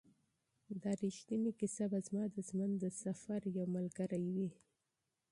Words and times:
دا 0.81 0.91
ریښتینې 1.03 1.51
کیسه 1.59 1.85
به 1.91 1.99
زما 2.07 2.23
د 2.33 2.37
ژوند 2.47 2.73
د 2.79 2.85
سفر 3.01 3.39
یو 3.57 3.65
ملګری 3.75 4.27
وي. 4.35 4.49